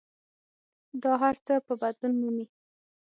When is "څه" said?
1.45-1.53